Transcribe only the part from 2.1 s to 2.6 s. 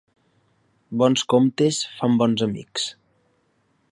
bons